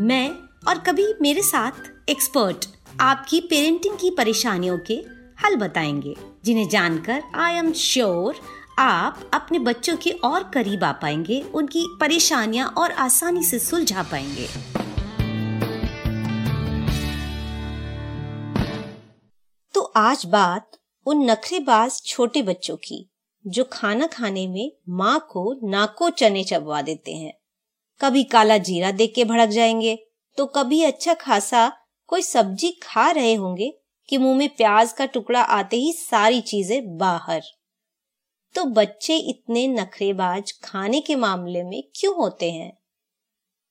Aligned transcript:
मैं 0.00 0.30
और 0.68 0.78
कभी 0.78 1.06
मेरे 1.22 1.42
साथ 1.42 2.10
एक्सपर्ट 2.10 2.64
आपकी 3.00 3.40
पेरेंटिंग 3.40 3.98
की 3.98 4.10
परेशानियों 4.10 4.78
के 4.78 4.94
हल 5.44 5.56
बताएँगे, 5.56 6.14
जिन्हें 6.44 6.68
जानकर 6.68 7.22
आई 7.34 7.54
एम 7.54 7.72
श्योर 7.72 8.34
आप 8.78 9.30
अपने 9.34 9.58
बच्चों 9.58 9.96
के 9.96 10.10
और 10.10 10.50
करीब 10.54 10.84
आ 10.84 10.92
पाएँगे, 10.92 11.40
उनकी 11.54 11.86
परेशानियाँ 12.00 12.68
और 12.68 12.92
आसानी 12.92 13.44
से 13.44 13.58
सुलझा 13.58 14.02
पाएँगे। 14.02 14.46
तो 19.74 19.80
आज 19.80 20.26
बात 20.26 20.70
उन 21.06 21.30
नखरेबाज 21.30 22.02
छोटे 22.02 22.42
बच्चों 22.42 22.76
की, 22.76 23.10
जो 23.46 23.64
खाना 23.72 24.06
खाने 24.06 24.48
में 24.48 24.72
माँ 24.88 25.26
को 25.30 25.60
नाको 25.70 26.10
चने 26.10 26.44
चबवा 26.44 26.82
देते 26.82 27.12
हैं। 27.12 27.43
कभी 28.04 28.24
काला 28.24 28.58
जीरा 28.58 28.90
देख 28.90 29.12
के 29.14 29.24
भड़क 29.24 29.48
जाएँगे। 29.48 30.06
तो 30.38 30.46
कभी 30.46 30.82
अच्छा 30.82 31.14
खासा 31.14 31.72
कोई 32.06 32.22
सब्ज़ी 32.22 32.70
खा 32.82 33.10
रहे 33.10 33.34
होंगे 33.34 33.72
कि 34.08 34.18
मुँह 34.18 34.38
में 34.38 34.48
प्याज 34.48 34.92
का 34.92 35.06
टुकड़ा 35.06 35.40
आते 35.40 35.76
ही 35.76 35.92
सारी 35.92 36.40
चीज़ें 36.40 36.96
बाहर। 36.98 37.42
तो 38.54 38.64
बच्चे 38.64 39.16
इतने 39.16 39.68
नखरेबाज 39.68 40.52
खाने 40.64 41.00
के 41.00 41.16
मामले 41.16 41.62
में 41.62 41.82
क्यों 41.94 42.16
होते 42.16 42.50
हैं? 42.52 42.78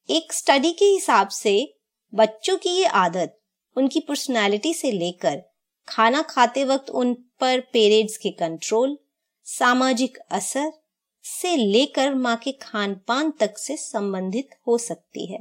एक 0.10 0.34
स्टडी 0.34 0.72
के 0.72 0.86
हिसाब 0.86 1.28
से 1.28 1.76
बच्चों 2.14 2.58
की 2.58 2.70
ये 2.70 2.86
आदत, 2.86 3.40
उनकी 3.78 4.00
पर्सनालिटी 4.00 4.74
से 4.74 4.92
लेकर 4.92 5.42
खाना 5.88 6.22
खाते 6.22 6.66
वक्त 6.66 6.90
उन 6.90 7.14
पर 7.14 7.60
पेरेंट्स 7.60 8.18
के 8.18 8.30
कंट्रोल 8.30 8.98
सामाजिक 9.44 10.18
असर 10.32 10.83
से 11.26 11.56
लेकर 11.58 12.14
माँ 12.16 12.36
के 12.36 12.52
खान 12.62 12.94
पान 13.08 13.32
तक 13.32 13.58
से 13.58 13.78
संबंधित 13.78 14.50
हो 14.68 14.78
सकती 14.80 15.26
है। 15.26 15.40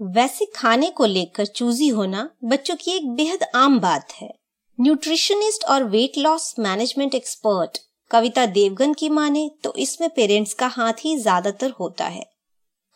वैसे 0.00 0.46
खाने 0.56 0.90
को 0.90 1.06
लेकर 1.06 1.46
चूजी 1.46 1.88
होना 1.88 2.28
बच्चों 2.44 2.76
की 2.76 2.90
एक 2.90 3.08
बेहद 3.10 3.44
आम 3.54 3.78
बात 3.80 4.12
है। 4.12 4.32
न्यूट्रिशनिस्ट 4.78 5.64
और 5.64 5.84
weight 5.86 6.18
loss 6.18 6.54
management 6.58 7.14
expert 7.14 7.78
Kavita 8.10 8.44
Devgan 8.46 8.92
की 8.94 9.08
माने 9.10 9.48
तो 9.64 9.74
इसमें 9.78 10.08
पेरेंट्स 10.10 10.52
का 10.54 10.66
हाथ 10.66 11.04
ही 11.04 11.16
ज़्यादातर 11.16 11.70
होता 11.70 12.04
है। 12.06 12.24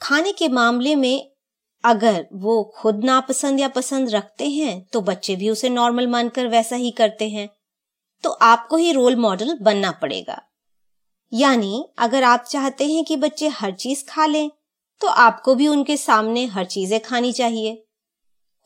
खाने 0.00 0.32
के 0.32 0.48
मामले 0.50 0.94
में 0.96 1.30
अगर 1.84 2.26
वो 2.34 2.62
खुद 2.76 3.04
नापसंद 3.04 3.60
या 3.60 3.68
पसंद 3.70 4.10
रखते 4.10 4.48
हैं 4.48 4.80
तो 4.92 5.00
बच्चे 5.00 5.36
भी 5.36 5.50
उसे 5.50 5.68
नॉर्मल 5.68 6.06
मानकर 6.06 6.46
वैसा 6.48 6.76
ही 6.76 6.90
करते 6.90 7.28
हैं। 7.28 7.48
तो 8.24 8.30
आपको 8.30 8.76
ही 8.76 8.92
रोल 8.92 9.16
मॉडल 9.16 9.56
बनना 9.62 9.90
पड़ेगा। 9.92 10.40
यानी, 11.32 11.84
अगर 11.98 12.22
आप 12.22 12.44
चाहते 12.48 12.86
हैं 12.86 13.04
कि 13.04 13.16
बच्चे 13.16 13.48
हर 13.48 13.72
चीज़ 13.72 14.04
खा 14.08 14.26
लें 14.26 14.50
तो 15.00 15.08
आपको 15.08 15.54
भी 15.54 15.68
उनके 15.68 15.96
सामने 15.96 16.44
हर 16.46 16.64
चीज़ें 16.64 16.98
खानी 17.00 17.32
चाहिए। 17.32 17.82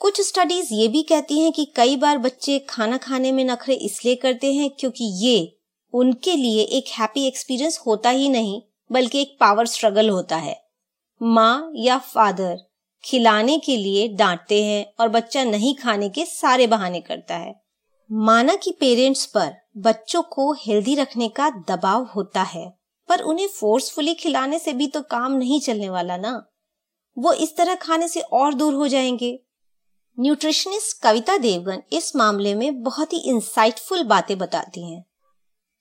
कुछ 0.00 0.20
स्टडीज़ 0.20 0.72
ये 0.74 0.88
भी 0.88 1.02
कहती 1.02 1.38
हैं 1.40 1.52
कि 1.52 1.64
कई 1.76 1.96
बार 1.96 2.18
बच्चे 2.18 2.58
खाना 2.58 2.96
खाने 2.96 3.32
में 3.32 3.44
नखरे 3.44 3.74
इसलिए 3.74 4.14
करते 4.14 4.52
हैं 4.52 4.70
क्योंकि 4.70 5.04
ये 5.24 5.56
उनके 5.94 6.36
लिए 6.36 6.62
एक 6.62 6.88
हैप्पी 6.90 7.26
एक्सपीरियंस 7.26 7.78
होता 7.86 8.10
ही 8.10 8.28
नहीं, 8.28 8.60
बल्कि 8.90 9.20
एक 9.22 9.36
पावर 9.40 9.66
स्ट्रगल 9.66 10.10
होता 10.10 10.36
है। 10.36 10.56
माँ 11.20 11.72
या 11.76 11.98
फादर 11.98 12.56
खिलाने 13.04 13.58
के 13.58 13.76
लिए 13.76 14.08
डांटते 14.08 14.62
हैं 14.64 14.86
और 15.00 15.08
बच्चा 15.08 15.44
नहीं 15.44 15.74
खाने 15.74 16.08
के 16.08 16.24
सारे 16.24 16.66
बहाने 16.66 17.00
करता 17.00 17.36
है। 17.36 17.54
माना 18.10 18.54
कि 18.54 18.70
पेरेंट्स 18.70 19.24
पर 19.26 19.52
बच्चों 19.76 20.22
को 20.22 20.52
हेल्दी 20.52 20.94
रखने 20.94 21.28
का 21.28 21.50
दबाव 21.50 22.02
होता 22.02 22.42
है। 22.42 22.78
पर 23.08 23.20
उन्हें 23.20 23.48
फोर्सफुली 23.48 24.14
खिलाने 24.14 24.58
से 24.58 24.72
भी 24.72 24.86
तो 24.86 25.02
काम 25.02 25.32
नहीं 25.32 25.60
चलने 25.60 25.90
वाला 25.90 26.16
ना। 26.16 26.50
वो 27.18 27.32
इस 27.32 27.56
तरह 27.56 27.74
खाने 27.74 28.08
से 28.08 28.20
और 28.20 28.54
दूर 28.54 28.74
हो 28.74 28.88
जाएँगे। 28.88 29.42
न्यूट्रिशनिस्ट 30.20 31.02
कविता 31.02 31.36
देवगन 31.36 31.82
इस 31.92 32.16
मामले 32.16 32.54
में 32.54 32.82
बहुत 32.82 33.12
ही 33.12 33.18
इंसाइटफुल 33.18 34.02
बातें 34.02 34.38
बताती 34.38 34.92
हैं। 34.92 35.04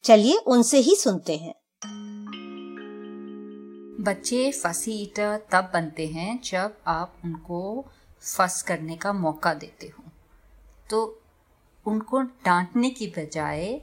चलिए 0.04 0.38
उनसे 0.38 0.78
ही 0.78 0.96
सुनते 0.96 1.38
हैं। 1.38 1.56
बच्चे 4.04 4.52
फसी 4.52 4.92
ईटर 4.92 5.48
तब 5.52 5.72
बनते 5.74 6.08
हैं 6.08 6.42
जब 6.44 6.78
आप 6.88 7.18
उनको 7.26 7.86
फस 8.22 8.62
करने 8.62 8.98
का 8.98 9.14
मौका 9.14 9.54
देते 9.54 9.88
हो। 9.88 10.04
तो 10.90 11.23
उनको 11.86 12.22
डांटने 12.22 12.90
की 12.90 13.08
बजाय 13.08 13.80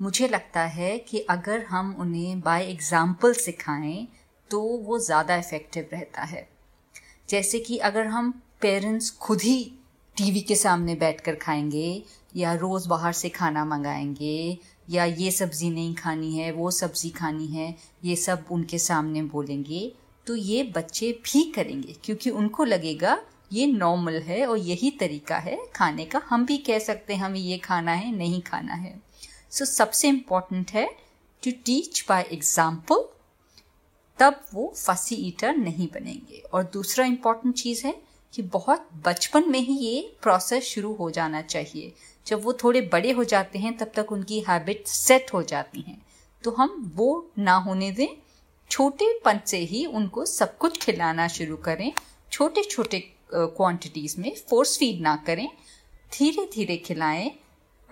मुझे 0.00 0.28
लगता 0.28 0.60
है 0.68 0.98
कि 0.98 1.18
अगर 1.30 1.64
हम 1.64 1.94
उन्हें 2.00 2.40
बाय 2.40 2.64
एग्ज़ाम्पल 2.64 3.32
सिखाएँ 3.34 4.06
तो 4.50 4.60
वो 4.60 4.98
ज़्यादा 4.98 5.36
इफ़ेक्टिव 5.36 5.88
रहता 5.92 6.22
है। 6.22 6.48
जैसे 7.28 7.58
कि 7.58 7.76
अगर 7.78 8.06
हम 8.06 8.30
पेरेंट्स 8.60 9.10
खुद 9.18 9.40
ही 9.40 9.58
टीवी 10.16 10.40
के 10.40 10.54
सामने 10.54 10.94
बैठकर 10.94 11.34
खाएँगे, 11.34 12.02
या 12.36 12.54
रोज़ 12.54 12.88
बाहर 12.88 13.12
से 13.12 13.28
खाना 13.28 13.64
मंगाएँगे, 13.64 14.58
या 14.90 15.04
ये 15.04 15.30
सब्ज़ी 15.30 15.70
नहीं 15.70 15.94
खानी 15.94 16.36
है, 16.36 16.50
वो 16.52 16.70
सब्ज़ी 16.70 17.10
खानी 17.10 17.46
है, 17.46 17.74
ये 18.04 18.16
सब 18.16 18.44
उनके 18.50 18.78
सामने 18.78 19.22
बोलेंगे 19.24 19.92
तो 20.26 20.34
ये 20.36 20.62
बच्चे 20.76 21.12
भी 21.24 21.42
करेंगे, 21.52 21.96
क्योंकि 22.04 22.30
उनको 22.30 22.64
लगेगा 22.64 23.18
ये 23.50 23.66
नॉर्मल 23.66 24.20
है 24.22 24.44
और 24.46 24.58
यही 24.58 24.90
तरीका 24.90 25.36
है 25.38 25.58
खाने 25.76 26.04
का। 26.04 26.20
हम 26.28 26.44
भी 26.46 26.56
कह 26.58 26.78
सकते 26.78 27.14
हैं 27.14 27.22
हमें 27.22 27.40
ये 27.40 27.58
खाना 27.58 27.92
है 27.92 28.12
नहीं 28.16 28.40
खाना 28.42 28.74
है। 28.74 28.94
सो 29.50 29.64
so, 29.64 29.70
सबसे 29.70 30.08
इंपॉर्टेंट 30.08 30.70
है 30.70 30.86
टू 31.42 31.50
टीच 31.64 32.04
बाय 32.08 32.26
एग्ज़ाम्पल 32.32 33.04
तब 34.18 34.40
वो 34.54 34.72
फसी 34.76 35.14
ईटर 35.28 35.56
नहीं 35.56 35.88
बनेंगे। 35.94 36.42
और 36.52 36.70
दूसरा 36.72 37.04
इंपॉर्टेंट 37.06 37.54
चीज़ 37.54 37.86
है 37.86 37.94
कि 38.34 38.42
बहुत 38.44 38.88
बचपन 39.06 39.50
में 39.50 39.58
ही 39.58 39.76
ये 39.76 40.00
प्रोसेस 40.22 40.64
शुरू 40.64 40.92
हो 40.94 41.10
जाना 41.10 41.40
चाहिए। 41.44 41.92
जब 42.26 42.42
वो 42.44 42.52
थोड़े 42.62 42.80
बड़े 42.92 43.12
हो 43.12 43.24
जाते 43.24 43.58
हैं 43.58 43.76
तब 43.76 43.92
तक 43.94 44.12
उनकी 44.12 44.40
हैबिट 44.48 44.86
सेट 44.86 45.32
हो 45.34 45.42
जाती 45.44 45.80
हैं। 45.80 46.00
तो 46.44 46.50
हम 46.50 46.92
वो 46.96 47.08
ना 47.38 47.54
होने 47.58 47.90
दें 47.92 48.08
छोटे 48.70 49.12
पन 49.24 49.40
से 49.46 49.58
ही 49.64 49.84
उनको 49.88 50.24
सब 50.26 50.56
कुछ 50.58 50.78
खिलाना 50.82 51.26
शुरू 51.28 51.56
करें 51.64 51.92
छोटे 52.32 52.62
छोटे 52.64 52.98
क्वांटिटीज़ 53.34 54.20
में 54.20 54.34
फोर्स 54.50 54.78
फ़ीड 54.78 55.00
ना 55.00 55.16
करें 55.16 55.48
धीरे 56.12 56.44
धीरे 56.54 56.76
खिलाएँ 56.76 57.30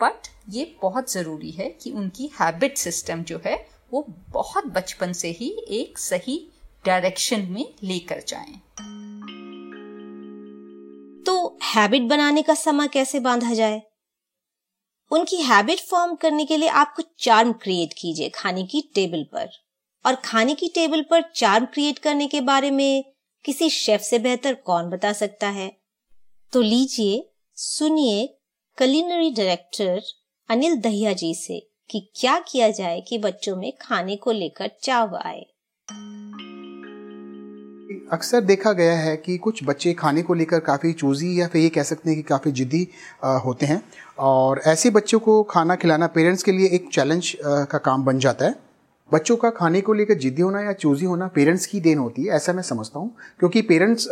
बट 0.00 0.28
ये 0.48 0.76
बहुत 0.82 1.12
ज़रूरी 1.12 1.50
है 1.50 1.68
कि 1.82 1.90
उनकी 1.90 2.30
हैबिट 2.40 2.78
सिस्टम 2.78 3.22
जो 3.22 3.40
है, 3.46 3.56
वो 3.92 4.04
बहुत 4.28 4.66
बचपन 4.66 5.12
से 5.12 5.28
ही 5.30 5.48
एक 5.70 5.98
सही 5.98 6.38
डायरेक्शन 6.86 7.46
में 7.50 7.64
लेकर 7.84 8.22
जाएँ। 8.28 8.60
तो 11.26 11.58
हैबिट 11.64 12.02
बनाने 12.02 12.42
का 12.42 12.54
समय 12.54 12.88
कैसे 12.88 13.20
बांधा 13.20 13.54
जाए 13.54 13.82
उनकी 15.10 15.36
हैबिट 15.36 15.80
फॉर्म 15.80 16.14
करने 16.14 16.44
के 16.44 16.56
लिए 16.56 16.68
आप 16.68 16.92
कुछ 16.96 17.06
चार्म 17.18 17.52
क्रिएट 17.52 17.92
कीजिए 17.92 18.28
खाने 18.28 18.66
की 18.66 18.80
टेबल 18.94 19.22
पर 19.32 19.48
और 20.04 20.14
खाने 20.14 20.54
की 20.54 20.68
टेबल 20.68 21.02
पर 21.02 21.22
चार्म 21.34 21.64
क्रिएट 21.64 21.98
करने 21.98 22.26
के 22.26 22.40
बारे 22.40 22.70
में 22.70 23.04
किसी 23.44 23.70
शेफ 23.70 24.00
से 24.00 24.18
बेहतर 24.18 24.54
कौन 24.54 24.88
बता 24.90 25.12
सकता 25.12 25.48
है? 25.48 25.76
तो 26.52 26.60
लीजिए, 26.60 27.30
सुनिए 27.56 28.38
कलिनरी 28.78 29.30
डायरेक्टर 29.30 30.02
अनिल 30.50 30.76
दहिया 30.76 31.12
जी 31.12 31.34
से 31.34 31.70
कि 31.90 32.10
क्या 32.14 32.38
किया 32.38 32.70
जाए 32.70 33.00
कि 33.00 33.18
बच्चों 33.18 33.56
में 33.56 33.72
खाने 33.80 34.16
को 34.16 34.32
लेकर 34.32 34.70
चाव 34.82 35.16
आए। 35.16 35.46
अक्सर 38.12 38.40
देखा 38.40 38.72
गया 38.72 38.96
है 38.98 39.16
कि 39.16 39.36
कुछ 39.38 39.60
बच्चे 39.64 39.92
खाने 39.94 40.22
को 40.22 40.34
लेकर 40.34 40.60
काफ़ी 40.60 40.92
चूजी 40.92 41.40
या 41.40 41.48
फिर 41.48 41.62
ये 41.62 41.68
कह 41.68 41.82
सकते 41.82 42.10
हैं 42.10 42.16
कि 42.16 42.22
काफ़ी 42.22 42.52
जिद्दी 42.52 42.88
होते 43.24 43.66
हैं। 43.66 43.82
और 44.18 44.62
ऐसे 44.66 44.90
बच्चों 44.90 45.20
को 45.20 45.42
खाना 45.42 45.76
खिलाना 45.76 46.06
पेरेंट्स 46.06 46.42
के 46.42 46.52
लिए 46.52 46.68
एक 46.68 46.88
चैलेंज 46.92 47.36
का 47.44 47.78
काम 47.78 48.04
बन 48.04 48.18
जाता 48.18 48.44
है। 48.44 48.67
बच्चों 49.12 49.36
का 49.36 49.50
खाने 49.50 49.80
को 49.80 49.92
लेकर 49.92 50.14
जिद्दी 50.14 50.42
होना 50.42 50.60
या 50.60 50.72
चूजी 50.72 51.06
होना 51.06 51.26
पेरेंट्स 51.34 51.66
की 51.66 51.80
देन 51.80 51.98
होती 51.98 52.24
है, 52.24 52.34
ऐसा 52.36 52.52
मैं 52.52 52.62
समझता 52.62 52.98
हूँ। 52.98 53.10
क्योंकि 53.38 53.62
पेरेंट्स 53.62 54.08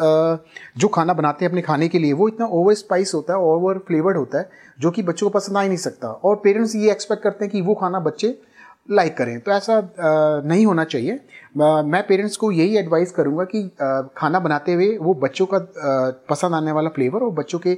जो 0.78 0.88
खाना 0.88 1.12
बनाते 1.12 1.44
हैं 1.44 1.50
अपने 1.50 1.62
खाने 1.62 1.88
के 1.88 1.98
लिए, 1.98 2.12
वो 2.12 2.28
इतना 2.28 2.46
ओवर 2.46 2.74
स्पाइस 2.74 3.14
होता 3.14 3.32
है 3.32 3.38
ओवर 3.40 3.78
फ्लेवर्ड 3.88 4.16
होता 4.16 4.38
है, 4.38 4.48
जो 4.78 4.90
कि 4.90 5.02
बच्चों 5.02 5.28
को 5.28 5.38
पसंद 5.38 5.56
आ 5.56 5.60
ही 5.62 5.68
नहीं 5.68 5.78
सकता। 5.78 6.08
और 6.08 6.36
पेरेंट्स 6.44 6.74
ये 6.76 6.90
एक्सपेक्ट 6.90 7.22
करते 7.22 7.44
हैं 7.44 7.52
कि 7.52 7.60
वो 7.60 7.74
खाना 7.74 8.00
बच्चे 8.00 8.36
लाइक 8.90 9.16
करें। 9.16 9.38
तो 9.40 9.52
ऐसा 9.52 9.80
नहीं 10.46 10.66
होना 10.66 10.84
चाहिए। 10.84 11.20
मैं 11.56 12.02
पेरेंट्स 12.08 12.36
को 12.36 12.50
यही 12.52 12.76
एडवाइस 12.78 13.12
करूँगा 13.12 13.44
कि 13.44 13.62
खाना 14.16 14.40
बनाते 14.40 14.72
हुए 14.74 14.96
वो 14.98 15.14
बच्चों 15.22 15.46
का 15.54 15.58
पसंद 16.30 16.54
आने 16.54 16.72
वाला 16.72 16.88
फ्लेवर 16.88 17.22
और 17.22 17.30
बच्चों 17.34 17.58
के 17.66 17.74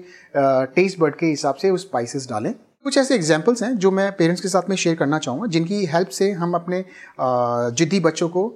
टेस्ट 0.74 0.98
बर्ड 1.00 1.14
के 1.14 1.26
हिसाब 1.26 1.54
से 1.54 1.70
वो 1.70 1.76
स्पाइसेस 1.76 2.28
डालें। 2.30 2.54
कुछ 2.84 2.96
ऐसे 2.98 3.14
एग्जाम्पल्स 3.14 3.62
हैं 3.62 3.76
जो 3.76 3.90
मैं 3.90 4.10
पेरेंट्स 4.16 4.42
के 4.42 4.48
साथ 4.48 4.68
में 4.70 4.74
शेयर 4.76 4.96
करना 4.96 5.18
चाहूँगा, 5.18 5.46
जिनकी 5.46 5.84
हेल्प 5.86 6.08
से 6.08 6.30
हम 6.32 6.54
अपने 6.54 6.84
जिद्दी 7.76 8.00
बच्चों 8.00 8.28
को 8.28 8.48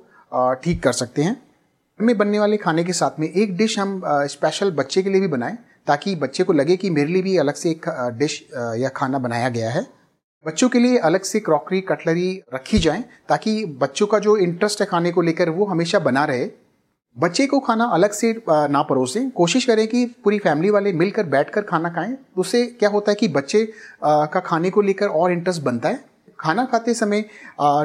ठीक 0.62 0.82
कर 0.82 0.92
सकते 0.92 1.22
हैं। 1.22 1.34
घर 1.34 2.04
में 2.06 2.16
बनने 2.18 2.38
वाले 2.38 2.56
खाने 2.56 2.84
के 2.84 2.92
साथ 2.92 3.18
में 3.20 3.28
एक 3.28 3.56
डिश 3.56 3.78
हम 3.78 4.00
स्पेशल 4.04 4.70
बच्चे 4.70 5.02
के 5.02 5.10
लिए 5.10 5.20
भी 5.20 5.28
बनाएँ, 5.28 5.56
ताकि 5.86 6.14
बच्चे 6.16 6.44
को 6.44 6.52
लगे 6.52 6.76
कि 6.76 6.90
मेरे 6.90 7.12
लिए 7.12 7.22
भी 7.22 7.36
अलग 7.36 7.54
से 7.54 7.70
एक 7.70 7.88
डिश 8.18 8.42
या 8.78 8.88
खाना 8.88 9.18
बनाया 9.18 9.48
गया 9.48 9.70
है। 9.70 9.86
बच्चों 10.46 10.68
के 10.68 10.78
लिए 10.78 10.98
अलग 11.00 11.22
से 11.22 11.40
क्रॉकरी 11.40 11.80
कटलरी 11.82 12.42
रखी 12.54 12.78
जाए, 12.78 13.04
ताकि 13.28 13.64
बच्चों 13.80 14.06
का 14.06 14.18
जो 14.18 14.36
इंटरेस्ट 14.38 14.80
है 14.80 14.86
खाने 14.86 15.12
को 15.12 15.22
लेकर 15.22 15.50
वो 15.50 15.66
हमेशा 15.66 15.98
बना 16.00 16.24
रहे। 16.24 16.46
बच्चे 17.16 17.46
को 17.46 17.58
खाना 17.60 17.84
अलग 17.84 18.10
से 18.12 18.32
ना 18.48 18.82
परोसें। 18.82 19.30
कोशिश 19.30 19.64
करें 19.64 19.86
कि 19.88 20.04
पूरी 20.24 20.38
फैमिली 20.38 20.70
वाले 20.70 20.92
मिलकर 20.92 21.26
बैठकर 21.26 21.62
खाना 21.62 21.88
खाएँ। 21.88 22.16
उससे 22.36 22.64
क्या 22.68 22.88
होता 22.88 23.10
है 23.10 23.16
कि 23.16 23.28
बच्चे 23.28 23.64
का 24.04 24.40
खाने 24.40 24.70
को 24.70 24.82
लेकर 24.82 25.08
और 25.08 25.32
इंटरेस्ट 25.32 25.62
बनता 25.62 25.88
है। 25.88 26.04
खाना 26.38 26.64
खाते 26.64 26.94
समय 26.94 27.24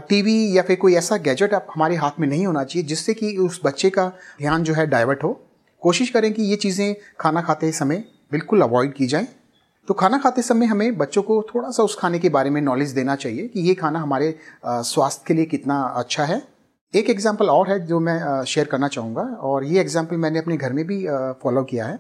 टीवी 0.10 0.58
या 0.58 0.62
फिर 0.64 0.76
कोई 0.76 0.96
ऐसा 0.96 1.18
गैजेट 1.20 1.54
आप 1.54 1.68
हमारे 1.76 1.96
हाथ 1.96 2.20
में 2.20 2.28
नहीं 2.28 2.46
होना 2.46 2.64
चाहिए, 2.64 2.88
जिससे 2.88 3.14
कि 3.14 3.36
उस 3.38 3.62
बच्चे 3.66 3.90
का 3.90 4.08
ध्यान 4.40 4.64
जो 4.64 4.74
है 4.74 4.88
डाइवर्ट 4.88 5.24
हो। 5.24 5.40
कोशिश 5.82 6.10
करें 6.10 6.32
कि 6.34 6.44
ये 6.44 6.56
चीज़ें 6.56 6.96
खाना 7.20 7.42
खाते 7.42 7.72
समय 7.72 8.04
बिल्कुल 8.32 8.62
अवॉइड 8.62 8.94
की 8.94 9.08
जाएँ। 9.08 9.28
तो 9.88 9.94
खाना 9.94 10.18
खाते 10.18 10.42
समय 10.42 10.66
हमें 10.66 10.98
बच्चों 10.98 11.22
को 11.24 11.42
थोड़ा 11.54 11.70
सा 11.70 11.84
उस 11.84 11.98
खाने 12.00 12.20
के 12.20 12.30
बारे 12.30 12.50
में 12.50 12.62
नॉलेज 12.62 12.92
देना 12.92 13.16
चाहिए 13.16 13.48
कि 13.48 13.60
ये 13.60 13.74
खाना 13.76 14.00
हमारे 14.00 14.38
स्वास्थ्य 14.66 15.24
के 15.28 15.34
लिए 15.34 15.46
कितना 15.46 15.82
अच्छा 15.98 16.24
है। 16.24 16.42
एक 16.94 17.10
एग्ज़ाम्पल 17.10 17.50
और 17.50 17.70
है 17.70 17.80
जो 17.88 18.00
मैं 18.00 18.44
शेयर 18.46 18.68
करना 18.68 18.88
चाहूँगा 18.88 19.22
और 19.22 19.64
ये 19.64 19.80
एग्ज़ाम्पल 19.80 20.18
मैंने 20.18 20.40
अपने 20.40 20.56
घर 20.58 20.74
में 20.74 20.86
भी 20.88 21.06
फॉलो 21.44 21.64
किया 21.64 21.86
है। 21.86 22.00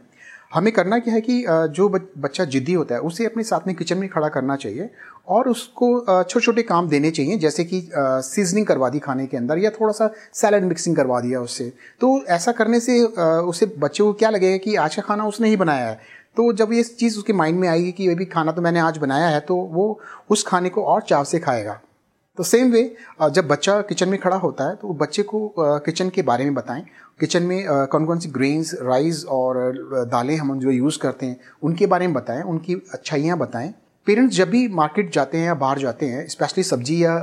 हमें 0.53 0.71
करना 0.73 0.97
क्या 0.99 1.13
है 1.13 1.21
कि 1.21 1.43
जो 1.71 1.87
बच्चा 1.89 2.43
जिद्दी 2.45 2.73
होता 2.73 2.95
है 2.95 3.01
उसे 3.01 3.25
अपने 3.25 3.43
साथ 3.43 3.67
में 3.67 3.75
किचन 3.75 3.97
में 3.97 4.07
खड़ा 4.09 4.27
करना 4.29 4.55
चाहिए 4.55 4.89
और 5.27 5.49
उसको 5.49 5.89
छोटे 6.23 6.39
छोटे 6.39 6.61
काम 6.63 6.87
देने 6.89 7.11
चाहिए 7.11 7.37
जैसे 7.37 7.63
कि 7.63 7.81
सीजनिंग 7.93 8.65
करवा 8.65 8.89
दी 8.89 8.99
खाने 8.99 9.25
के 9.27 9.37
अंदर 9.37 9.57
या 9.57 9.69
थोड़ा 9.71 9.93
सा 9.93 10.09
सैलड 10.33 10.63
मिक्सिंग 10.63 10.95
करवा 10.95 11.19
दिया 11.19 11.41
उससे। 11.41 11.71
तो 12.01 12.23
ऐसा 12.29 12.51
करने 12.51 12.79
से 12.79 13.01
उसे 13.01 13.65
बच्चे 13.77 14.03
को 14.03 14.13
क्या 14.13 14.29
लगेगा 14.29 14.57
कि 14.57 14.75
आज 14.77 14.95
का 14.95 15.01
खाना 15.01 15.25
उसने 15.25 15.49
ही 15.49 15.57
बनाया 15.57 15.87
है। 15.87 15.99
तो 16.37 16.51
जब 16.53 16.73
ये 16.73 16.83
चीज़ 16.83 17.17
उसके 17.17 17.33
माइंड 17.33 17.59
में 17.59 17.67
आएगी 17.67 17.91
कि 17.91 18.07
ये 18.07 18.15
भी 18.15 18.25
खाना 18.27 18.51
तो 18.51 18.61
मैंने 18.61 18.79
आज 18.79 18.97
बनाया 18.97 19.27
है 19.27 19.39
तो 19.41 19.55
वो 19.73 19.99
उस 20.29 20.43
खाने 20.47 20.69
को 20.69 20.83
और 20.83 21.01
चाव 21.01 21.23
से 21.23 21.39
खाएगा। 21.39 21.79
तो 22.37 22.43
सेम 22.43 22.71
वे 22.71 22.83
जब 23.31 23.47
बच्चा 23.47 23.79
किचन 23.81 24.09
में 24.09 24.19
खड़ा 24.19 24.35
होता 24.37 24.69
है 24.69 24.75
तो 24.75 24.93
बच्चे 24.95 25.23
को 25.23 25.53
किचन 25.57 26.09
के 26.09 26.21
बारे 26.21 26.43
में 26.43 26.53
बताएँ। 26.53 26.83
किचन 27.19 27.43
में 27.43 27.65
कौन 27.91 28.05
कौन 28.05 28.19
सी 28.19 28.29
ग्रेन्स 28.29 28.73
राइस 28.81 29.23
और 29.27 29.57
दालें 30.11 30.35
हम 30.37 30.59
जो 30.59 30.71
यूज़ 30.71 30.97
करते 30.99 31.25
हैं, 31.25 31.39
उनके 31.63 31.85
बारे 31.85 32.07
में 32.07 32.13
बताएँ, 32.15 32.41
उनकी 32.43 32.73
अच्छाइयाँ 32.93 33.37
बताएँ। 33.37 33.73
पेरेंट्स 34.07 34.35
जब 34.35 34.49
भी 34.49 34.67
मार्केट 34.69 35.11
जाते 35.13 35.37
हैं 35.37 35.45
या 35.45 35.53
बाहर 35.55 35.79
जाते 35.79 36.05
हैं 36.05 36.27
स्पेशली 36.29 36.63
सब्ज़ी 36.63 37.03
या 37.03 37.17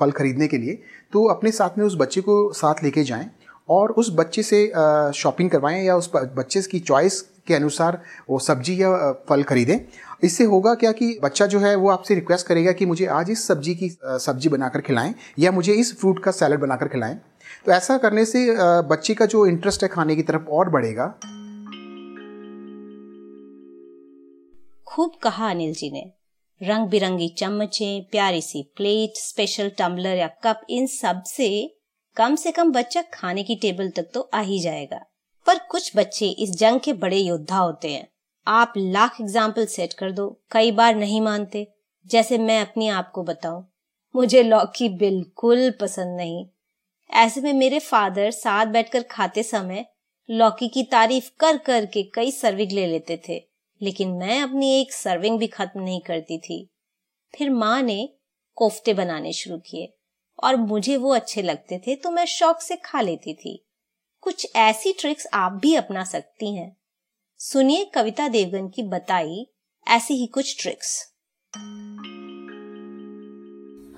फल 0.00 0.10
खरीदने 0.12 0.46
के 0.48 0.58
लिए 0.58 0.78
तो 1.12 1.24
अपने 1.28 1.50
साथ 1.52 1.78
में 1.78 1.84
उस 1.84 1.96
बच्चे 1.98 2.20
को 2.20 2.52
साथ 2.54 2.82
लेके 2.84 3.04
जाएँ 3.04 3.30
और 3.68 3.90
उस 3.92 4.10
बच्चे 4.16 4.42
से 4.42 4.66
शॉपिंग 5.14 5.50
करवाएँ 5.50 5.84
या 5.84 5.96
उस 5.96 6.10
बच्चे 6.14 6.62
की 6.62 6.80
चॉइस 6.80 7.20
के 7.46 7.54
अनुसार 7.54 8.00
वो 8.30 8.38
सब्ज़ी 8.38 8.82
या 8.82 9.12
फल 9.28 9.42
खरीदें। 9.42 9.78
इससे 10.22 10.44
होगा 10.44 10.74
क्या 10.74 10.92
कि 10.92 11.18
बच्चा 11.22 11.46
जो 11.46 11.58
है 11.60 11.74
वो 11.74 11.88
आपसे 11.90 12.14
रिक्वेस्ट 12.14 12.46
करेगा 12.46 12.72
कि 12.72 12.86
मुझे 12.86 13.06
आज 13.06 13.30
इस 13.30 13.46
सब्ज़ी 13.46 13.74
की 13.74 13.88
सब्ज़ी 14.04 14.48
बनाकर 14.48 14.80
खिलाएँ 14.80 15.14
या 15.38 15.52
मुझे 15.52 15.72
इस 15.72 15.98
फ्रूट 16.00 16.22
का 16.24 16.30
सैलड 16.30 16.60
बनाकर 16.60 16.88
खिलाएँ। 16.88 17.14
तो 17.66 17.72
ऐसा 17.72 17.96
करने 17.98 18.24
से 18.24 18.46
बच्चे 18.88 19.14
का 19.14 19.26
जो 19.26 19.46
इंटरेस्ट 19.46 19.82
है 19.82 19.88
खाने 19.88 20.16
की 20.16 20.22
तरफ़ 20.22 20.48
और 20.48 20.70
बढ़ेगा। 20.70 21.06
खूब 24.86 25.14
कहा 25.22 25.50
अनिल 25.50 25.74
जी 25.74 25.90
ने। 25.90 26.04
रंग 26.60 26.88
बिरंगी 26.88 27.28
चम्मचें, 27.28 28.04
प्यारी 28.10 28.40
सी 28.40 28.62
प्लेट 28.76 29.16
स्पेशल 29.16 29.70
टम्बलर 29.78 30.16
या 30.16 30.28
कप 30.44 30.60
इन 30.70 30.86
सबसे 30.86 31.48
कम 32.16 32.34
से 32.34 32.50
कम 32.50 32.72
बच्चा 32.72 33.02
खाने 33.14 33.42
की 33.42 33.56
टेबल 33.56 33.90
तक 33.90 34.10
तो 34.14 34.20
आ 34.34 34.40
ही 34.40 34.60
जाएगा। 34.60 35.00
पर 35.46 35.58
कुछ 35.70 35.92
बच्चे 35.96 36.28
इस 36.28 36.50
जंग 36.50 36.80
के 36.80 36.92
बड़े 36.92 37.18
योद्धा 37.18 37.58
होते 37.58 37.88
हैं। 37.88 38.08
आप 38.48 38.72
लाख 38.76 39.20
एग्ज़ाम्पल 39.20 39.66
सेट 39.66 39.92
कर 39.92 40.12
दो, 40.12 40.28
कई 40.50 40.70
बार 40.72 40.94
नहीं 40.96 41.20
मानते, 41.20 41.66
जैसे 42.10 42.38
मैं 42.38 42.60
अपनी 42.60 42.88
आप 42.90 43.10
को 43.10 43.22
बताऊँ। 43.22 43.66
मुझे 44.14 44.42
लौकी 44.42 44.88
बिल्कुल 44.98 45.70
पसंद 45.80 46.16
नहीं। 46.16 46.46
ऐसे 47.10 47.40
में 47.40 47.52
मेरे 47.52 47.78
फादर 47.80 48.30
साथ 48.30 48.66
बैठकर 48.66 49.02
खाते 49.10 49.42
समय 49.42 49.84
लौकी 50.28 50.68
की 50.68 50.82
तारीफ़ 50.84 51.30
कर 51.40 51.56
कर 51.58 51.86
के 51.86 52.02
कई 52.14 52.30
सर्विंग 52.30 52.72
ले 52.72 52.86
लेते 52.86 53.20
थे, 53.28 53.38
लेकिन 53.80 54.12
मैं 54.14 54.40
अपनी 54.42 54.70
एक 54.80 54.92
सर्विंग 54.92 55.38
भी 55.38 55.46
खत्म 55.48 55.80
नहीं 55.80 56.00
करती 56.00 56.38
थी। 56.38 56.68
फिर 57.34 57.50
माँ 57.50 57.80
ने 57.82 58.08
कोफ्ते 58.56 58.94
बनाने 58.94 59.32
शुरू 59.34 59.58
किए, 59.60 59.92
और 60.38 60.56
मुझे 60.56 60.96
वो 60.96 61.14
अच्छे 61.14 61.42
लगते 61.42 61.78
थे 61.78 61.96
तो 61.96 62.10
मैं 62.10 62.24
शौक 62.28 62.60
से 62.60 62.76
खा 62.84 63.00
लेती 63.00 63.34
थी। 63.34 63.58
कुछ 64.22 64.46
ऐसी 64.56 64.92
ट्रिक्स 64.92 65.26
आप 65.34 65.52
भी 65.52 65.74
अपना 65.74 66.04
सकती 66.06 66.54
हैं। 66.54 66.76
सुनिए 67.40 67.84
कविता 67.84 68.26
देवगन 68.28 68.68
की 68.68 68.82
बताई 68.82 69.46
ऐसी 69.86 70.14
ही 70.14 70.26
कुछ 70.26 70.60
ट्रिक्स 70.60 70.88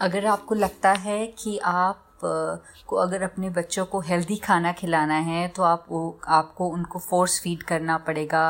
अगर 0.00 0.26
आपको 0.26 0.54
लगता 0.54 0.92
है 0.92 1.26
कि 1.38 1.56
आप 1.58 2.20
को 2.86 2.96
अगर 2.96 3.22
अपने 3.22 3.50
बच्चों 3.50 3.84
को 3.84 4.00
हेल्दी 4.00 4.36
खाना 4.36 4.72
खिलाना 4.72 5.18
है 5.18 5.46
तो 5.48 5.62
आप 5.62 5.86
आपको 6.28 6.68
उनको 6.68 6.98
फोर्स 6.98 7.40
फ़ीड 7.42 7.62
करना 7.62 7.96
पड़ेगा 7.98 8.42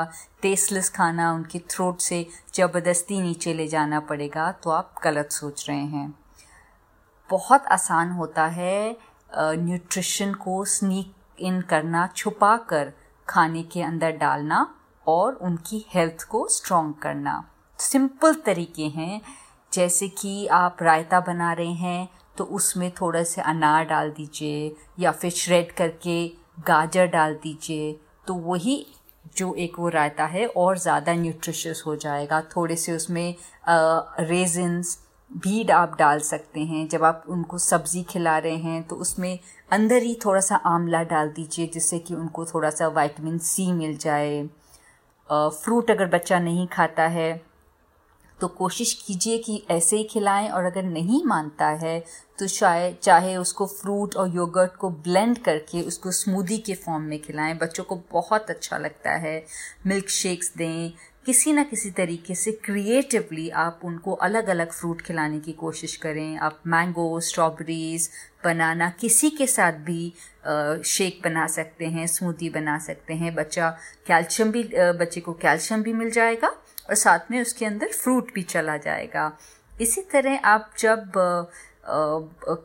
टेस्टलेस 0.42 0.90
खाना 0.90 1.32
उनके 1.32 1.58
थ्रोट 1.70 2.00
से 2.00 2.26
ज़बरदस्ती 2.54 3.20
नीचे 3.20 3.54
ले 3.54 3.68
जाना 3.68 4.00
पड़ेगा 4.00 4.50
तो 4.52 4.70
आप 4.70 4.94
गलत 5.04 5.30
सोच 5.30 5.68
रहे 5.68 5.84
हैं। 5.86 6.14
बहुत 7.30 7.66
आसान 7.70 8.10
होता 8.10 8.46
है 8.48 8.96
न्यूट्रिशन 9.36 10.34
को 10.34 10.64
स्नीक 10.64 11.14
इन 11.38 11.60
करना, 11.60 12.06
छुपा 12.16 12.56
कर 12.56 12.92
खाने 13.28 13.62
के 13.62 13.82
अंदर 13.82 14.16
डालना। 14.18 14.66
और 15.06 15.34
उनकी 15.34 15.84
हेल्थ 15.90 16.22
को 16.22 16.46
स्ट्रॉन्ग 16.50 16.94
करना। 17.02 17.42
सिंपल 17.78 18.34
तरीके 18.46 18.86
हैं, 18.88 19.20
जैसे 19.72 20.08
कि 20.10 20.46
आप 20.48 20.82
रायता 20.82 21.20
बना 21.22 21.52
रहे 21.52 21.72
हैं 21.74 22.08
तो 22.38 22.44
उसमें 22.46 22.90
थोड़ा 22.92 23.22
से 23.24 23.40
अनार 23.42 23.84
डाल 23.86 24.10
दीजिए, 24.10 24.76
या 25.00 25.10
फिर 25.12 25.30
श्रेड 25.32 25.72
करके 25.72 26.26
गाजर 26.60 27.06
डाल 27.08 27.34
दीजिए 27.34 27.92
तो 28.26 28.34
वही 28.36 28.84
जो 29.36 29.52
एक 29.56 29.78
वो 29.78 29.88
रायता 29.88 30.24
है 30.26 30.46
और 30.48 30.78
ज़्यादा 30.78 31.12
न्यूट्रिशियस 31.14 31.82
हो 31.86 31.94
जाएगा। 31.96 32.40
थोड़े 32.56 32.76
से 32.76 32.92
उसमें 32.92 33.34
रेजिन्स 33.68 34.98
भी 35.30 35.62
आप 35.64 35.96
डाल 35.98 36.20
सकते 36.20 36.60
हैं। 36.62 36.86
जब 36.88 37.04
आप 37.04 37.24
उनको 37.28 37.58
सब्ज़ी 37.60 38.02
खिला 38.02 38.36
रहे 38.38 38.56
हैं 38.56 38.82
तो 38.82 38.96
उसमें 38.96 39.38
अंदर 39.70 40.02
ही 40.02 40.14
थोड़ा 40.24 40.40
सा 40.40 40.56
आंवला 40.56 41.02
डाल 41.04 41.28
दीजिए, 41.30 41.66
जिससे 41.66 41.98
कि 41.98 42.14
उनको 42.14 42.44
थोड़ा 42.44 42.70
सा 42.70 42.88
वाइटामिन 42.88 43.38
सी 43.40 43.70
मिल 43.72 43.96
जाए। 43.96 44.48
फ्रूट 45.32 45.90
अगर 45.90 46.06
बच्चा 46.06 46.38
नहीं 46.38 46.66
खाता 46.66 47.02
है 47.08 47.42
तो 48.40 48.48
कोशिश 48.48 48.92
कीजिए 49.06 49.38
कि 49.38 49.62
ऐसे 49.70 49.96
ही 49.96 50.04
खिलाएँ 50.04 50.48
और 50.48 50.64
अगर 50.64 50.82
नहीं 50.82 51.24
मानता 51.24 51.66
है 51.68 52.04
तो 52.38 52.46
शायद 52.46 52.96
चाहे 53.02 53.36
उसको 53.36 53.66
फ्रूट 53.66 54.16
और 54.16 54.34
योगर्ट 54.34 54.76
को 54.76 54.90
ब्लेंड 54.90 55.38
करके 55.38 55.82
उसको 55.82 56.10
स्मूदी 56.10 56.58
के 56.58 56.74
फॉर्म 56.74 57.02
में 57.02 57.18
खिलाएँ। 57.22 57.54
बच्चों 57.54 57.84
को 57.84 57.96
बहुत 58.12 58.50
अच्छा 58.50 58.78
लगता 58.78 59.10
है। 59.10 59.44
मिल्क 59.86 60.08
शेक्स 60.08 60.52
दें 60.56 60.92
किसी 61.30 61.52
ना 61.52 61.62
किसी 61.62 61.90
तरीके 61.96 62.34
से 62.34 62.52
क्रिएटिवली 62.64 63.48
आप 63.56 63.80
उनको 63.84 64.12
अलग 64.26 64.48
अलग 64.50 64.70
फ्रूट 64.70 65.02
खिलाने 65.02 65.38
की 65.40 65.52
कोशिश 65.52 65.94
करें। 65.96 66.36
आप 66.38 66.58
मैंगो 66.66 67.20
स्ट्रॉबेरीज 67.20 68.08
बनाना 68.44 68.88
किसी 69.00 69.30
के 69.30 69.46
साथ 69.46 69.78
भी 69.84 70.12
शेक 70.86 71.20
बना 71.24 71.46
सकते 71.48 71.86
हैं 71.88 72.06
स्मूदी 72.08 72.48
बना 72.50 72.78
सकते 72.80 73.14
हैं। 73.14 73.34
बच्चा 73.34 73.70
कैल्शियम 74.06 74.50
भी 74.52 74.62
बच्चे 74.74 75.20
को 75.20 75.32
कैल्शियम 75.42 75.82
भी 75.82 75.92
मिल 75.92 76.10
जाएगा 76.10 76.48
और 76.48 76.94
साथ 76.96 77.30
में 77.30 77.40
उसके 77.42 77.66
अंदर 77.66 77.92
फ्रूट 77.94 78.34
भी 78.34 78.42
चला 78.44 78.76
जाएगा। 78.78 79.30
इसी 79.72 80.02
तरह 80.12 80.40
आप 80.46 80.70
जब 80.78 81.12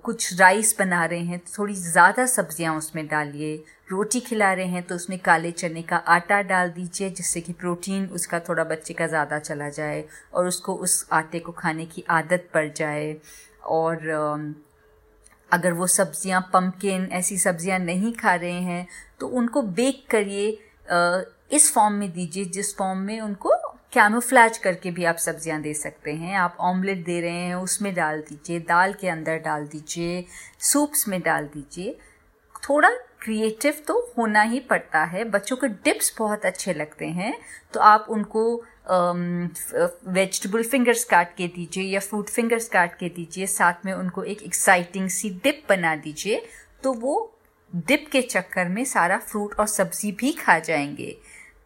कुछ 0.03 0.39
राइस 0.39 0.75
बना 0.79 1.05
रहे 1.05 1.23
हैं 1.23 1.39
तो 1.39 1.53
थोड़ी 1.57 1.73
ज़्यादा 1.75 2.25
सब्ज़ियाँ 2.27 2.77
उसमें 2.77 3.05
डालिए 3.07 3.55
रोटी 3.89 4.19
खिला 4.19 4.51
रहे 4.53 4.65
हैं 4.65 4.81
तो 4.83 4.95
उसमें 4.95 5.17
काले 5.19 5.51
चने 5.53 5.81
का 5.83 5.97
आटा 5.97 6.41
डाल 6.43 6.69
दीजिए, 6.71 7.09
जिससे 7.09 7.41
कि 7.41 7.53
प्रोटीन 7.53 8.05
उसका 8.09 8.39
थोड़ा 8.39 8.63
बच्चे 8.63 8.93
का 8.93 9.07
ज़्यादा 9.07 9.39
चला 9.39 9.69
जाए 9.71 10.03
और 10.33 10.47
उसको 10.47 10.75
उस 10.75 11.07
आटे 11.13 11.39
को 11.39 11.51
खाने 11.53 11.85
की 11.85 12.03
आदत 12.11 12.49
पड़ 12.53 12.67
जाए। 12.69 13.15
और 13.65 14.55
अगर 15.49 15.73
वो 15.73 15.87
सब्ज़ियाँ 15.89 16.41
पम्पकिन 16.53 17.07
ऐसी 17.13 17.37
सब्ज़ियाँ 17.39 17.79
नहीं 17.79 18.13
खा 18.13 18.33
रहे 18.35 18.61
हैं 18.61 18.87
तो 19.19 19.27
उनको 19.29 19.61
बेक 19.61 20.05
करिए 20.11 20.49
इस 21.51 21.71
फॉर्म 21.73 21.93
में 21.93 22.11
दीजिए, 22.11 22.45
जिस 22.45 22.75
फॉर्म 22.77 22.99
में 22.99 23.19
उनको 23.21 23.55
कैमोफ्लैज 23.93 24.57
करके 24.57 24.91
भी 24.91 25.05
आप 25.05 25.17
सब्ज़ियाँ 25.17 25.61
दे 25.61 25.73
सकते 25.73 26.13
हैं। 26.13 26.35
आप 26.37 26.57
ऑमलेट 26.61 27.03
दे 27.05 27.19
रहे 27.21 27.31
हैं, 27.31 27.55
उसमें 27.55 27.93
डाल 27.95 28.19
दीजिए, 28.21 28.59
दाल 28.61 28.93
के 28.93 29.09
अंदर 29.09 29.37
डाल 29.39 29.67
दीजिए 29.67 30.25
सूप्स 30.61 31.07
में 31.07 31.21
डाल 31.21 31.45
दीजिए। 31.47 31.97
थोड़ा 32.63 32.89
क्रिएटिव 33.25 33.73
तो 33.87 34.13
होना 34.17 34.41
ही 34.41 34.59
पड़ता 34.59 35.03
है। 35.03 35.23
बच्चों 35.23 35.55
को 35.57 35.67
डिप्स 35.67 36.13
बहुत 36.17 36.45
अच्छे 36.45 36.73
लगते 36.73 37.05
हैं। 37.05 37.33
तो 37.73 37.79
आप 37.79 38.05
उनको 38.09 38.55
वेजिटेबल 40.07 40.63
फिंगर्स 40.63 41.03
काट 41.03 41.35
के 41.35 41.47
दीजिए 41.47 41.83
या 41.83 41.99
फ्रूट 41.99 42.29
फिंगर्स 42.29 42.67
काट 42.69 42.97
के 42.97 43.09
दीजिए। 43.09 43.47
साथ 43.47 43.85
में 43.85 43.93
उनको 43.93 44.23
एक 44.23 44.43
एक्साइटिंग 44.43 45.09
सी 45.09 45.29
डिप 45.43 45.63
बना 45.69 45.95
दीजिए। 45.95 46.45
तो 46.83 46.93
वो 46.93 47.31
डिप 47.75 48.07
के 48.11 48.21
चक्कर 48.21 48.69
में 48.69 48.83
सारा 48.85 49.17
फ्रूट 49.17 49.59
और 49.59 49.67
सब्ज़ी 49.67 50.11
भी 50.11 50.31
खा 50.31 50.59
जाएँगे। 50.59 51.17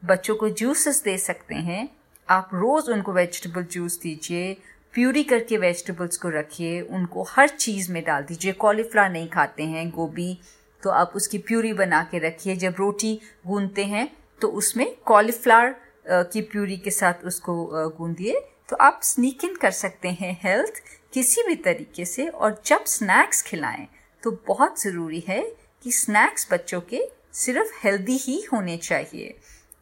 बच्चों 0.05 0.35
को 0.35 0.49
जूसेस 0.49 1.01
दे 1.03 1.17
सकते 1.17 1.55
हैं। 1.55 1.87
आप 2.29 2.49
रोज़ 2.53 2.91
उनको 2.91 3.13
वेजिटेबल 3.13 3.63
जूस 3.63 3.99
दीजिए। 3.99 4.53
प्यूरी 4.93 5.23
करके 5.23 5.57
वेजिटेबल्स 5.57 6.17
को 6.17 6.29
रखिए। 6.29 6.81
उनको 6.81 7.23
हर 7.23 7.49
चीज़ 7.49 7.91
में 7.91 8.03
डाल 8.03 8.23
दीजिए। 8.23 8.51
कॉलीफ्लावर 8.51 9.09
नहीं 9.09 9.29
खाते 9.29 9.63
हैं, 9.63 9.89
गोभी 9.89 10.39
तो 10.83 10.89
आप 10.91 11.11
उसकी 11.15 11.37
प्यूरी 11.39 11.73
बना 11.73 12.01
के 12.11 12.19
रखिए। 12.19 12.55
जब 12.55 12.75
रोटी 12.79 13.19
गूंदते 13.47 13.85
हैं 13.85 14.07
तो 14.41 14.47
उसमें 14.49 14.95
कॉलीफ्लावर 15.05 15.75
की 16.07 16.41
प्यूरी 16.43 16.77
के 16.77 16.91
साथ 16.91 17.25
उसको 17.25 17.53
गूंदिए। 17.97 18.39
तो 18.69 18.75
आप 18.77 18.99
स्नीक 19.03 19.43
इन 19.45 19.55
कर 19.55 19.71
सकते 19.73 20.09
हैं 20.11 20.37
हेल्थ 20.43 20.81
किसी 21.13 21.43
भी 21.43 21.55
तरीके 21.57 22.05
से 22.05 22.27
और 22.27 22.61
जब 22.65 22.83
स्नैक्स 22.87 23.41
खिलाएँ 23.41 23.87
तो 24.23 24.31
बहुत 24.47 24.81
ज़रूरी 24.81 25.23
है 25.27 25.41
कि 25.83 25.91
स्नैक्स 25.91 26.47
बच्चों 26.51 26.81
के 26.83 27.01
सिर्फ़ 27.35 27.71
हेल्दी 27.83 28.17
ही 28.17 28.41
होने 28.43 28.77
चाहिए। 28.77 29.35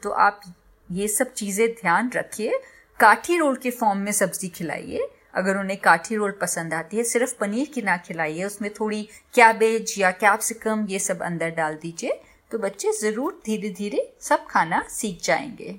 तो 0.04 0.10
आप 0.12 0.42
ये 0.90 1.08
सब 1.08 1.34
चीज़ें 1.34 1.68
ध्यान 1.72 2.12
रखिए। 2.16 2.60
काठी 3.00 3.38
रोल 3.38 3.56
के 3.56 3.72
फॉर्म 3.72 4.00
में 4.00 4.12
सब्ज़ी 4.12 4.48
खिलाइए। 4.50 5.08
अगर 5.38 5.58
उन्हें 5.58 5.78
काठी 5.80 6.16
रोल 6.16 6.32
पसंद 6.42 6.74
आती 6.74 6.98
है 6.98 7.04
सिर्फ़ 7.04 7.36
पनीर 7.40 7.68
की 7.68 7.82
ना 7.82 7.98
खिलाइए 7.98 8.44
उसमें 8.44 8.72
थोड़ी 8.74 9.02
कैबेज 9.36 9.94
या 10.00 10.12
कैप्सिकम 10.14 10.86
ये 10.90 11.00
सब 11.00 11.22
अंदर 11.22 11.50
डाल 11.50 11.76
दीजिए 11.76 12.20
तो 12.52 12.58
बच्चे 12.58 12.92
ज़रूर 12.92 13.42
धीरे 13.46 13.70
धीरे 13.70 14.08
सब 14.22 14.46
खाना 14.46 14.82
सीख 14.90 15.22
जाएँगे। 15.24 15.76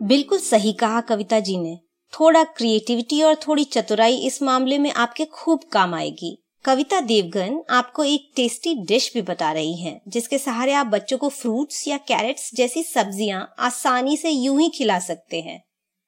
बिल्कुल 0.00 0.38
सही 0.38 0.72
कहा 0.72 1.00
कविता 1.00 1.40
जी 1.40 1.56
ने। 1.58 1.78
थोड़ा 2.12 2.42
क्रिएटिविटी 2.44 3.22
और 3.22 3.34
थोड़ी 3.46 3.64
चतुराई 3.64 4.16
इस 4.16 4.42
मामले 4.42 4.78
में 4.78 4.90
आपके 4.92 5.24
खूब 5.24 5.60
काम 5.72 5.94
आएगी। 5.94 6.36
कविता 6.64 7.00
देवगन 7.00 7.60
आपको 7.70 8.04
एक 8.04 8.30
टेस्टी 8.36 8.74
डिश 8.84 9.10
भी 9.14 9.22
बता 9.22 9.52
रही 9.52 9.76
हैं, 9.76 10.00
जिसके 10.08 10.38
सहारे 10.38 10.72
आप 10.72 10.86
बच्चों 10.86 11.18
को 11.18 11.28
फ्रूट्स 11.28 11.86
या 11.88 11.96
कैरेट्स 12.08 12.50
जैसी 12.54 12.82
सब्ज़ियाँ 12.82 13.54
आसानी 13.58 14.16
से 14.16 14.30
यूँ 14.30 14.60
ही 14.60 14.68
खिला 14.68 14.98
सकते 14.98 15.40
हैं। 15.40 15.60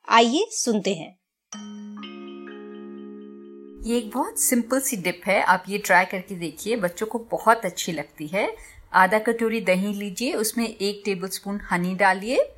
आइए 0.09 0.47
सुनते 0.51 0.95
हैं। 0.95 1.17
ये 3.87 3.99
एक 3.99 4.11
बहुत 4.15 4.41
सिंपल 4.41 4.81
सी 4.81 4.97
डिप 4.97 5.21
है। 5.27 5.43
आप 5.43 5.65
ये 5.69 5.79
ट्राई 5.79 6.05
करके 6.05 6.35
देखिए, 6.35 6.77
बच्चों 6.77 7.07
को 7.07 7.19
बहुत 7.19 7.65
अच्छी 7.65 7.93
लगती 7.93 8.27
है। 8.27 8.57
आधा 8.93 9.19
कटोरी 9.19 9.61
दही 9.61 9.95
लीजिए, 9.95 10.35
उसमें 10.35 10.77
एक 10.77 11.03
टेबल 11.05 11.29
स्पून 11.29 11.61
हनी 11.71 11.95
डालिए। 11.95 12.53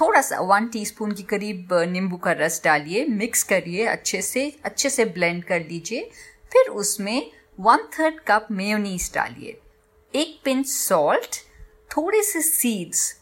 थोड़ा 0.00 0.20
सा 0.20 0.40
वन 0.40 0.66
टीस्पून 0.66 1.12
के 1.12 1.22
करीब 1.22 1.68
नींबू 1.72 2.16
का 2.16 2.32
रस 2.32 2.64
डालिए। 2.64 3.06
मिक्स 3.06 3.42
करिए 3.42 3.86
अच्छे 3.86 4.22
से 4.22 4.56
अच्छे 4.64 4.90
से 4.90 5.04
ब्लेंड 5.04 5.44
कर 5.44 5.60
लीजिए। 5.60 6.10
फिर 6.52 6.68
उसमें 6.68 7.30
वन 7.60 7.78
थर्ड 7.78 8.20
कप 8.20 8.48
मेयोनीज 8.50 9.12
डालिए। 9.14 9.60
एक 10.14 10.40
पिंच 10.44 10.66
सॉल्ट 10.66 11.36
थोड़े 11.96 12.22
से 12.22 12.40
सीड्स 12.40 13.15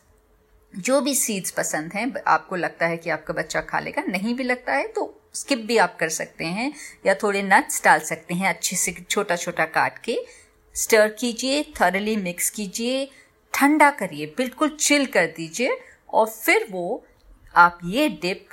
जो 0.77 1.01
भी 1.01 1.15
सीड्स 1.15 1.51
पसंद 1.51 1.93
हैं 1.95 2.13
आपको 2.27 2.57
लगता 2.57 2.87
है 2.87 2.97
कि 2.97 3.11
आपका 3.11 3.35
बच्चा 3.35 3.61
खा 3.63 3.81
लेगा, 3.81 4.03
नहीं 4.03 4.35
भी 4.35 4.45
लगता 4.45 4.73
है 4.73 4.87
तो 4.89 5.21
स्किप 5.35 5.59
भी 5.59 5.77
आप 5.79 5.97
कर 6.01 6.09
सकते 6.11 6.45
हैं, 6.47 6.73
या 7.07 7.15
थोड़े 7.15 7.43
नट्स 7.43 7.83
डाल 7.85 8.01
सकते 8.01 8.35
हैं, 8.35 8.49
अच्छे 8.49 8.77
से 8.77 8.93
छोटा 9.01 9.37
छोटा 9.37 9.65
काट 9.67 9.99
के। 10.05 10.19
स्टर 10.75 11.09
कीजिए 11.11 11.63
थरली 11.81 12.17
मिक्स 12.17 12.51
कीजिए, 12.51 13.05
ठंडा 13.55 13.91
करिए, 13.93 14.27
बिल्कुल 14.37 14.77
चिल 14.81 15.07
कर 15.07 15.27
दीजिए, 15.27 15.79
और 16.11 16.27
फिर 16.27 16.67
वो 16.71 17.05
आप 17.55 17.79
ये 17.85 18.09
डिप 18.23 18.49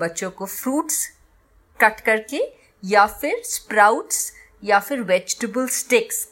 बच्चों 0.00 0.30
को 0.30 0.46
फ्रूट्स 0.46 1.06
कट 1.80 2.00
करके, 2.00 2.42
या 2.82 3.06
फिर 3.06 3.42
स्प्राउट्स 3.44 4.32
या 4.62 4.78
फिर 4.78 5.00
vegetable 5.02 5.66
sticks 5.68 6.26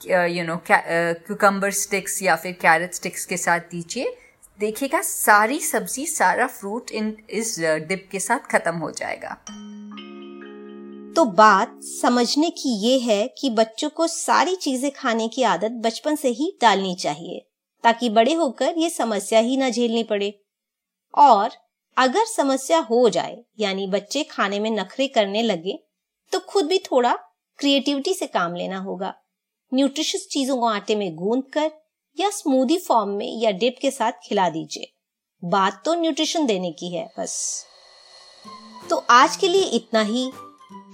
you 0.00 0.44
know 0.44 0.56
cucumber 0.68 1.70
sticks 1.74 2.22
या 2.22 2.36
फिर 2.36 2.52
कैरेट 2.60 2.94
स्टिक्स 2.94 3.24
के 3.26 3.36
साथ 3.36 3.60
दीजिए। 3.70 4.16
देखिएगा, 4.60 5.00
सारी 5.00 5.58
सब्ज़ी, 5.60 6.04
सारा 6.06 6.46
फ्रूट 6.46 6.90
इन 6.90 7.16
इस 7.30 7.54
डिप 7.60 8.08
के 8.12 8.20
साथ 8.20 8.50
खत्म 8.50 8.74
हो 8.76 8.90
जाएगा। 8.90 9.28
तो 11.16 11.24
बात 11.26 11.78
समझने 11.84 12.50
की 12.52 12.74
ये 12.80 12.98
है 12.98 13.26
कि 13.38 13.50
बच्चों 13.50 13.90
को 13.90 14.06
सारी 14.06 14.56
चीज़ें 14.56 14.90
खाने 14.92 15.28
की 15.28 15.42
आदत 15.44 15.80
बचपन 15.84 16.16
से 16.16 16.28
ही 16.30 16.52
डालनी 16.62 16.94
चाहिए, 16.96 17.40
ताकि 17.84 18.10
बड़े 18.10 18.34
होकर 18.34 18.74
ये 18.78 18.90
समस्या 18.90 19.40
ही 19.40 19.56
ना 19.56 19.70
झेलनी 19.70 20.02
पड़े। 20.04 20.32
और 21.14 21.50
अगर 21.96 22.24
समस्या 22.26 22.78
हो 22.80 23.08
जाए, 23.08 23.42
यानी 23.60 23.86
बच्चे 23.88 24.24
खाने 24.24 24.60
में 24.60 24.70
नखरे 24.70 25.08
करने 25.08 25.42
लगे 25.42 25.78
तो 26.32 26.38
खुद 26.40 26.66
भी 26.66 26.78
थोड़ा 26.82 27.16
क्रिएटिविटी 27.58 28.14
से 28.14 28.26
काम 28.28 28.54
लेना 28.54 28.78
होगा। 28.80 29.14
न्यूट्रिशियस 29.72 30.28
चीज़ों 30.30 30.56
को 30.56 30.66
आटे 30.68 30.94
में 30.96 31.14
गूंद 31.16 31.44
कर 31.52 31.70
या 32.20 32.30
स्मूदी 32.30 32.78
फॉर्म 32.78 33.10
में 33.10 33.40
या 33.42 33.50
डिप 33.50 33.76
के 33.82 33.90
साथ 33.90 34.12
खिला 34.24 34.48
दीजिए। 34.48 34.92
बात 35.42 35.82
तो 35.84 35.94
न्यूट्रिशन 35.94 36.46
देने 36.46 36.70
की 36.72 36.94
है, 36.94 37.04
बस। 37.18 37.66
तो 38.90 38.96
आज 39.10 39.36
के 39.36 39.48
लिए 39.48 39.62
इतना 39.76 40.00
ही। 40.02 40.30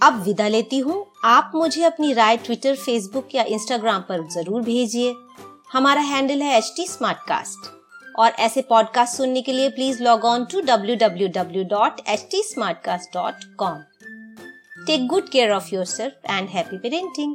अब 0.03 0.23
विदा 0.23 0.49
लेती 0.49 0.79
हूँ। 0.79 1.05
आप 1.25 1.53
मुझे 1.55 1.83
अपनी 1.85 2.13
राय 2.13 2.37
ट्विटर 2.37 2.77
फेसबुक 2.77 3.35
या 3.35 3.43
इंस्टाग्राम 3.45 4.03
पर 4.03 4.27
ज़रूर 4.31 4.63
भेजिए। 4.63 5.15
हमारा 5.73 6.01
हैंडल 6.03 6.43
है 6.43 6.57
एच 6.59 6.73
टी 6.77 6.87
और 8.19 8.31
ऐसे 8.31 8.63
पॉडकास्ट 8.63 9.17
सुनने 9.17 9.43
के 9.43 9.53
लिए 9.53 9.69
please 9.69 10.03
log 10.03 10.25
on 10.25 10.45
to 10.45 10.61
W 10.61 10.97
W 10.97 11.29
W 11.35 11.65
dot 11.65 12.01
H 12.09 12.27
T 12.31 12.43
Smartcast 12.85 13.13
dot 13.15 13.45
com 13.59 13.83
take 14.87 15.07
good 15.07 15.29
care 15.29 15.53
of 15.53 15.75
yourself 15.87 16.31
and 16.31 16.49
happy 16.49 16.79
parenting 16.79 17.35